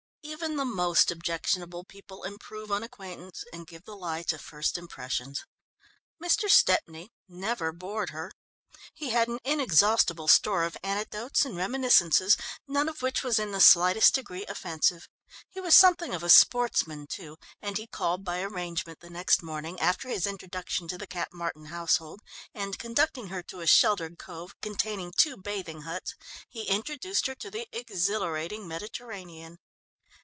Even 0.23 0.55
the 0.55 0.65
most 0.65 1.11
objectionable 1.11 1.83
people 1.83 2.23
improve 2.23 2.71
on 2.71 2.83
acquaintance, 2.83 3.43
and 3.51 3.67
give 3.67 3.83
the 3.83 3.95
lie 3.97 4.23
to 4.23 4.37
first 4.37 4.77
impressions. 4.77 5.43
Mr. 6.23 6.49
Stepney 6.49 7.11
never 7.27 7.71
bored 7.73 8.11
her. 8.11 8.31
He 8.93 9.09
had 9.09 9.27
an 9.27 9.39
inexhaustible 9.43 10.27
store 10.29 10.63
of 10.63 10.77
anecdotes 10.83 11.43
and 11.43 11.57
reminiscences, 11.57 12.37
none 12.67 12.87
of 12.87 13.01
which 13.01 13.23
was 13.23 13.39
in 13.39 13.51
the 13.51 13.59
slightest 13.59 14.15
degree 14.15 14.45
offensive. 14.45 15.09
He 15.49 15.59
was 15.59 15.75
something 15.75 16.13
of 16.13 16.23
a 16.23 16.29
sportsman, 16.29 17.07
too, 17.07 17.35
and 17.61 17.77
he 17.77 17.87
called 17.87 18.23
by 18.23 18.41
arrangement 18.41 18.99
the 19.01 19.09
next 19.09 19.43
morning, 19.43 19.79
after 19.81 20.07
his 20.07 20.25
introduction 20.25 20.87
to 20.89 20.97
the 20.97 21.07
Cap 21.07 21.33
Martin 21.33 21.65
household, 21.65 22.21
and 22.53 22.79
conducting 22.79 23.27
her 23.27 23.43
to 23.43 23.59
a 23.59 23.67
sheltered 23.67 24.17
cove, 24.17 24.55
containing 24.61 25.11
two 25.17 25.35
bathing 25.35 25.81
huts, 25.81 26.15
he 26.47 26.61
introduced 26.63 27.27
her 27.27 27.35
to 27.35 27.51
the 27.51 27.67
exhilarating 27.73 28.65
Mediterranean. 28.67 29.57